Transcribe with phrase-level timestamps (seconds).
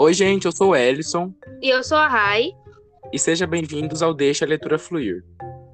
[0.00, 1.34] Oi, gente, eu sou o Ellison.
[1.60, 2.52] E eu sou a Rai.
[3.12, 5.24] E sejam bem-vindos ao Deixa a Leitura Fluir.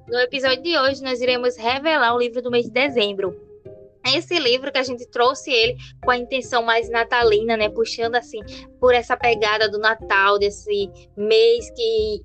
[0.07, 3.39] No episódio de hoje, nós iremos revelar o livro do mês de dezembro.
[4.03, 7.69] Esse livro que a gente trouxe ele com a intenção mais natalina, né?
[7.69, 8.39] Puxando assim
[8.79, 12.21] por essa pegada do Natal, desse mês que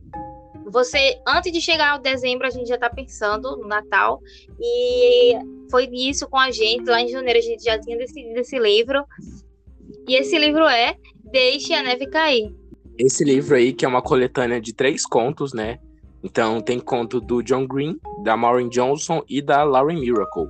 [0.70, 4.20] você, antes de chegar ao dezembro, a gente já está pensando no Natal.
[4.58, 5.34] E
[5.70, 6.88] foi isso com a gente.
[6.88, 9.04] Lá em janeiro a gente já tinha decidido esse livro.
[10.08, 10.96] E esse livro é
[11.30, 12.52] Deixe a Neve Cair.
[12.98, 15.78] Esse livro aí, que é uma coletânea de três contos, né?
[16.22, 20.48] Então tem conto do John Green, da Maureen Johnson e da Lauren Miracle.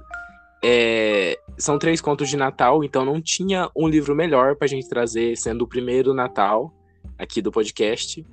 [0.63, 5.37] É, são três contos de Natal, então não tinha um livro melhor pra gente trazer,
[5.37, 6.75] sendo o primeiro Natal
[7.17, 8.25] aqui do podcast.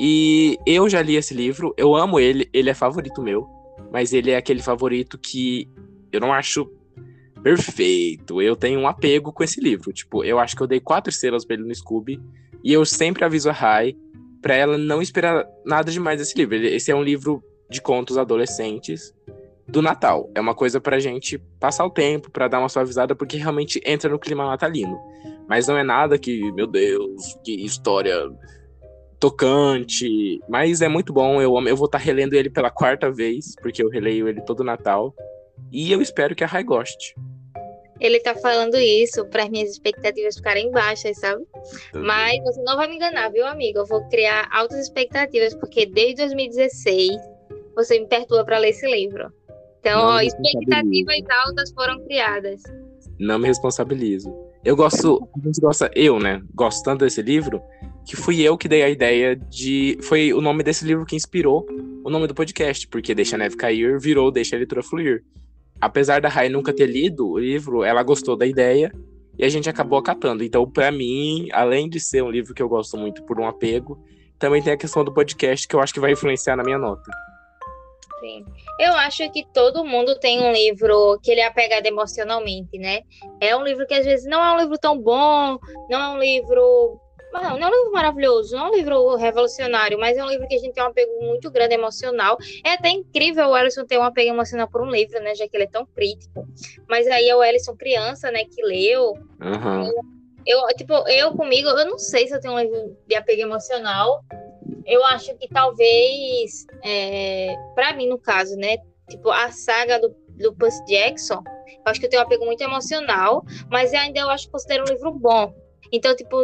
[0.00, 3.48] E eu já li esse livro, eu amo ele, ele é favorito meu,
[3.90, 5.68] mas ele é aquele favorito que
[6.12, 6.70] eu não acho
[7.46, 8.42] perfeito.
[8.42, 9.92] Eu tenho um apego com esse livro.
[9.92, 12.20] Tipo, eu acho que eu dei quatro estrelas pra ele no Scooby.
[12.64, 13.94] E eu sempre aviso a Rai
[14.42, 16.56] pra ela não esperar nada demais desse livro.
[16.56, 19.14] Esse é um livro de contos adolescentes
[19.68, 20.28] do Natal.
[20.34, 24.10] É uma coisa pra gente passar o tempo, pra dar uma suavizada, porque realmente entra
[24.10, 24.98] no clima natalino.
[25.48, 28.28] Mas não é nada que, meu Deus, que história
[29.20, 30.40] tocante.
[30.48, 31.40] Mas é muito bom.
[31.40, 34.64] Eu, eu vou estar tá relendo ele pela quarta vez, porque eu releio ele todo
[34.64, 35.14] Natal.
[35.70, 37.14] E eu espero que a Rai goste.
[38.00, 41.44] Ele tá falando isso para as minhas expectativas ficarem baixas, sabe?
[41.94, 43.78] Mas você não vai me enganar, viu, amigo?
[43.78, 47.16] Eu vou criar altas expectativas, porque desde 2016
[47.74, 49.32] você me perturba para ler esse livro.
[49.80, 51.16] Então, ó, expectativas
[51.46, 52.62] altas foram criadas.
[53.18, 54.34] Não me responsabilizo.
[54.64, 56.42] Eu gosto, a gente gosta, eu, né?
[56.54, 57.62] Gosto tanto desse livro
[58.04, 59.96] que fui eu que dei a ideia de.
[60.02, 61.66] Foi o nome desse livro que inspirou
[62.04, 65.24] o nome do podcast, porque Deixa a Neve Cair virou Deixa a Leitura Fluir
[65.80, 68.92] apesar da Rai nunca ter lido o livro, ela gostou da ideia
[69.38, 70.42] e a gente acabou acatando.
[70.42, 74.02] Então, para mim, além de ser um livro que eu gosto muito por um apego,
[74.38, 77.10] também tem a questão do podcast que eu acho que vai influenciar na minha nota.
[78.20, 78.44] Sim.
[78.80, 83.02] Eu acho que todo mundo tem um livro que ele é apegado emocionalmente, né?
[83.40, 86.18] É um livro que às vezes não é um livro tão bom, não é um
[86.18, 87.00] livro
[87.42, 90.46] não, não é um livro maravilhoso, não é um livro revolucionário, mas é um livro
[90.46, 92.36] que a gente tem um apego muito grande emocional.
[92.64, 95.34] É até incrível o Ellison ter um apego emocional por um livro, né?
[95.34, 96.46] Já que ele é tão crítico.
[96.88, 99.12] Mas aí é o Ellison criança, né, que leu.
[99.40, 99.92] Uhum.
[100.46, 104.22] Eu, tipo, eu comigo, eu não sei se eu tenho um livro de apego emocional.
[104.84, 108.76] Eu acho que talvez, é, para mim, no caso, né?
[109.08, 112.62] Tipo, a saga do, do Percy Jackson, eu acho que eu tenho um apego muito
[112.62, 115.52] emocional, mas ainda eu acho que considero um livro bom.
[115.92, 116.36] Então, tipo,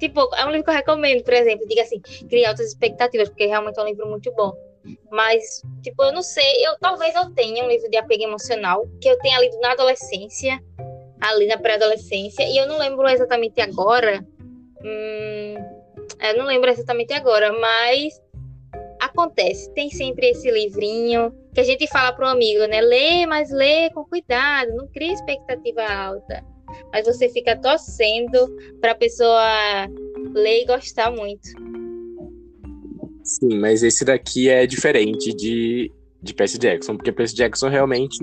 [0.00, 1.68] Tipo, é um livro que eu recomendo, por exemplo.
[1.68, 4.52] Diga assim, criar altas expectativas, porque realmente é um livro muito bom.
[5.10, 9.08] Mas, tipo, eu não sei, eu talvez eu tenha um livro de apego emocional que
[9.08, 10.58] eu tenha lido na adolescência,
[11.20, 14.24] ali na pré-adolescência, e eu não lembro exatamente agora.
[14.82, 15.54] Hum,
[16.22, 18.18] eu não lembro exatamente agora, mas
[19.02, 19.70] acontece.
[19.74, 22.80] Tem sempre esse livrinho que a gente fala para um amigo, né?
[22.80, 26.42] Lê, mas lê com cuidado, não cria expectativa alta
[26.92, 28.48] mas você fica torcendo
[28.80, 29.86] para a pessoa
[30.34, 31.48] ler e gostar muito.
[33.22, 35.92] Sim, mas esse daqui é diferente de,
[36.22, 38.18] de Percy Jackson, porque Percy Jackson realmente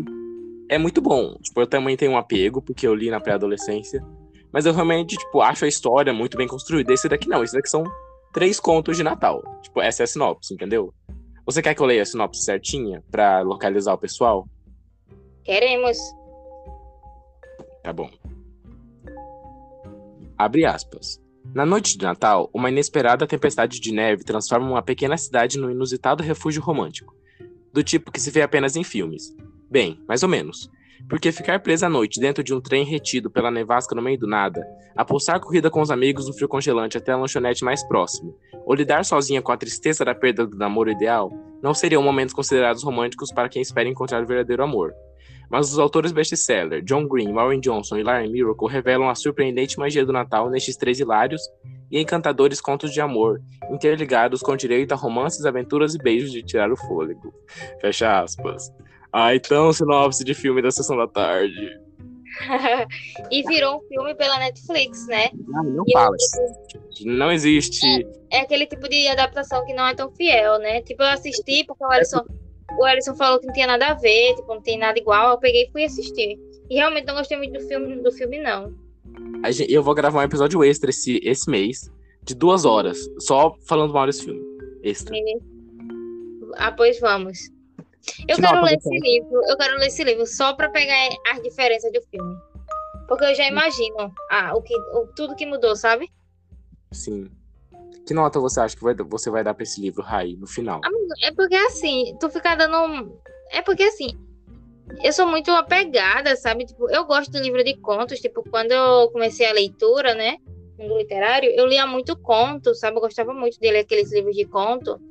[0.70, 1.38] é muito bom.
[1.42, 4.04] Tipo, eu também tenho um apego, porque eu li na pré-adolescência.
[4.52, 6.94] Mas eu realmente, tipo, acho a história muito bem construída.
[6.94, 7.84] Esse daqui não, esse daqui são
[8.34, 9.42] três contos de Natal.
[9.62, 10.94] Tipo, essa é a sinopse, entendeu?
[11.46, 14.46] Você quer que eu leia a sinopse certinha para localizar o pessoal?
[15.44, 15.98] Queremos.
[17.84, 18.10] Tá bom.
[20.38, 21.20] Abre aspas.
[21.52, 26.22] Na noite de Natal, uma inesperada tempestade de neve transforma uma pequena cidade num inusitado
[26.22, 27.16] refúgio romântico,
[27.74, 29.36] do tipo que se vê apenas em filmes.
[29.68, 30.70] Bem, mais ou menos.
[31.10, 34.28] Porque ficar presa à noite dentro de um trem retido pela nevasca no meio do
[34.28, 34.64] nada,
[34.96, 39.06] apostar corrida com os amigos no frio congelante até a lanchonete mais próximo, ou lidar
[39.06, 41.32] sozinha com a tristeza da perda do namoro ideal,
[41.64, 44.94] não seriam momentos considerados românticos para quem espera encontrar o verdadeiro amor.
[45.50, 50.06] Mas os autores best-seller John Green, Warren Johnson e Larry Miracle revelam a surpreendente magia
[50.06, 51.42] do Natal nestes três hilários
[51.90, 56.72] e encantadores contos de amor, interligados com direito a romances, aventuras e beijos de tirar
[56.72, 57.34] o fôlego.
[57.80, 58.72] Fecha aspas.
[59.12, 61.80] Ah, então sinopse de filme da sessão da tarde.
[63.32, 65.30] e virou um filme pela Netflix, né?
[65.48, 66.16] Não, não e fala.
[66.76, 67.06] Eu...
[67.06, 67.86] Não existe.
[68.32, 70.82] É, é, aquele tipo de adaptação que não é tão fiel, né?
[70.82, 72.24] Tipo, eu assisti porque o Alisson
[72.78, 75.32] o Alisson falou que não tinha nada a ver, tipo, não tem nada igual.
[75.32, 76.40] Eu peguei e fui assistir.
[76.70, 78.74] E realmente não gostei muito do filme, do filme não.
[79.68, 81.92] Eu vou gravar um episódio extra esse, esse mês,
[82.24, 84.42] de duas horas, só falando mal desse filme.
[84.84, 85.16] Extra.
[85.16, 85.42] E...
[86.56, 87.50] Ah, pois vamos.
[88.28, 91.42] Eu que quero ler esse livro, eu quero ler esse livro só para pegar as
[91.42, 92.36] diferenças do filme.
[93.08, 96.10] Porque eu já imagino ah, o que, o, tudo que mudou, sabe?
[96.92, 97.30] Sim.
[98.08, 100.80] Que nota você acha que vai, você vai dar pra esse livro, Rai, no final?
[101.22, 103.20] É porque assim, tu ficar dando.
[103.52, 104.18] É porque assim,
[105.04, 106.66] eu sou muito apegada, sabe?
[106.66, 108.20] Tipo, eu gosto de livro de contos.
[108.20, 110.38] Tipo, quando eu comecei a leitura, né?
[110.80, 112.96] Mundo literário, eu lia muito conto, sabe?
[112.96, 115.02] Eu gostava muito de ler aqueles livros de conto.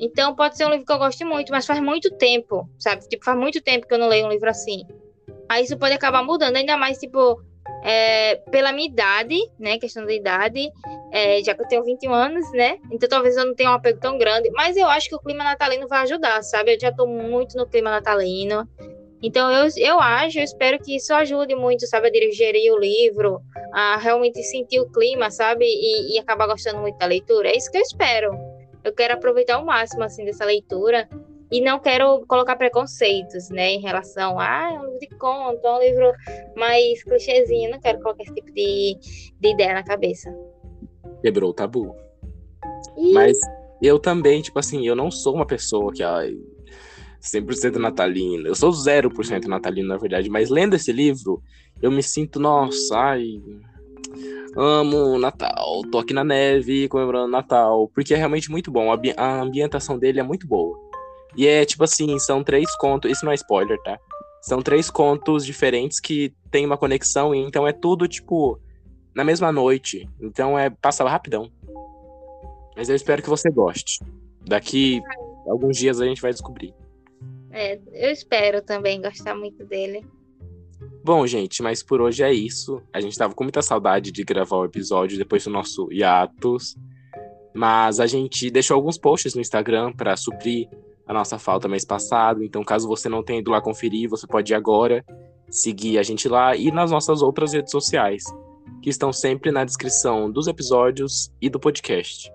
[0.00, 3.06] Então, pode ser um livro que eu goste muito, mas faz muito tempo, sabe?
[3.08, 4.84] Tipo, faz muito tempo que eu não leio um livro assim.
[5.48, 7.40] Aí isso pode acabar mudando, ainda mais, tipo,
[7.82, 9.78] é, pela minha idade, né?
[9.78, 10.68] Questão da idade,
[11.12, 12.78] é, já que eu tenho 21 anos, né?
[12.90, 14.50] Então talvez eu não tenha um apego tão grande.
[14.50, 16.74] Mas eu acho que o clima natalino vai ajudar, sabe?
[16.74, 18.68] Eu já tô muito no clima natalino.
[19.22, 23.40] Então eu, eu acho, eu espero que isso ajude muito, sabe, a dirigir o livro,
[23.72, 25.64] a realmente sentir o clima, sabe?
[25.64, 27.48] E, e acabar gostando muito da leitura.
[27.48, 28.32] É isso que eu espero.
[28.84, 31.08] Eu quero aproveitar o máximo, assim, dessa leitura
[31.50, 35.66] e não quero colocar preconceitos, né, em relação a ah, é um livro de conto,
[35.66, 36.12] é um livro
[36.54, 38.98] mais clichêzinho, não quero colocar esse tipo de,
[39.40, 40.30] de ideia na cabeça.
[41.22, 41.94] Quebrou o tabu.
[43.12, 43.38] Mas
[43.82, 46.36] eu também, tipo assim, eu não sou uma pessoa que, ai,
[47.20, 48.48] 100% natalina.
[48.48, 51.42] Eu sou 0% natalino, na verdade, mas lendo esse livro,
[51.80, 53.40] eu me sinto, nossa, ai,
[54.56, 59.98] amo Natal, tô aqui na neve comemorando Natal, porque é realmente muito bom, a ambientação
[59.98, 60.76] dele é muito boa.
[61.36, 63.10] E é tipo assim, são três contos.
[63.10, 63.98] Isso não é spoiler, tá?
[64.40, 68.58] São três contos diferentes que tem uma conexão, e então é tudo, tipo,
[69.14, 70.08] na mesma noite.
[70.20, 71.50] Então é passa rapidão.
[72.76, 74.00] Mas eu espero que você goste.
[74.46, 75.00] Daqui
[75.46, 76.74] alguns dias a gente vai descobrir.
[77.50, 80.04] É, eu espero também gostar muito dele.
[81.02, 82.80] Bom, gente, mas por hoje é isso.
[82.92, 86.76] A gente tava com muita saudade de gravar o episódio depois do nosso hiatus.
[87.54, 90.68] Mas a gente deixou alguns posts no Instagram para suprir
[91.06, 92.44] a nossa falta mês passado.
[92.44, 95.04] Então, caso você não tenha ido lá conferir, você pode ir agora
[95.50, 98.24] seguir a gente lá e nas nossas outras redes sociais,
[98.82, 102.32] que estão sempre na descrição dos episódios e do podcast.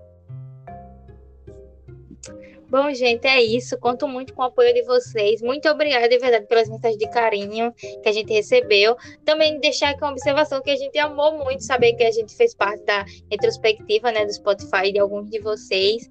[2.73, 3.77] Bom, gente, é isso.
[3.77, 5.43] Conto muito com o apoio de vocês.
[5.43, 8.95] Muito obrigada, de verdade, pelas mensagens de carinho que a gente recebeu.
[9.23, 12.55] Também deixar aqui uma observação que a gente amou muito saber que a gente fez
[12.55, 16.09] parte da retrospectiva, né, do Spotify de alguns de vocês.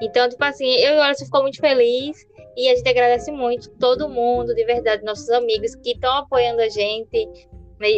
[0.00, 2.16] Então, tipo assim, eu e o Alisson ficou muito feliz
[2.56, 6.68] e a gente agradece muito todo mundo, de verdade, nossos amigos que estão apoiando a
[6.68, 7.28] gente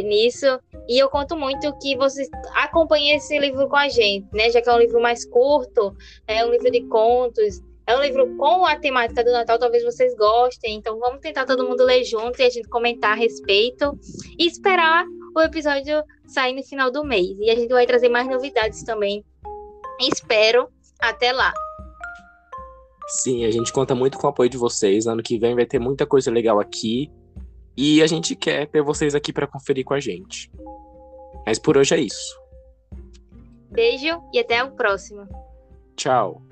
[0.03, 0.47] nisso.
[0.88, 4.50] E eu conto muito que vocês acompanhem esse livro com a gente, né?
[4.50, 5.94] Já que é um livro mais curto,
[6.27, 10.15] é um livro de contos, é um livro com a temática do Natal, talvez vocês
[10.17, 10.77] gostem.
[10.77, 13.99] Então vamos tentar todo mundo ler junto e a gente comentar a respeito
[14.38, 15.05] e esperar
[15.35, 17.38] o episódio sair no final do mês.
[17.38, 19.25] E a gente vai trazer mais novidades também.
[20.00, 20.69] Espero.
[20.99, 21.53] Até lá.
[23.06, 25.06] Sim, a gente conta muito com o apoio de vocês.
[25.06, 27.11] Ano que vem vai ter muita coisa legal aqui.
[27.76, 30.50] E a gente quer ter vocês aqui para conferir com a gente.
[31.46, 32.40] Mas por hoje é isso.
[33.70, 35.28] Beijo e até o próximo.
[35.94, 36.43] Tchau.